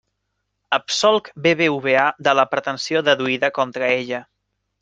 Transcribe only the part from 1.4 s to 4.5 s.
BBVA de la pretensió deduïda contra ella.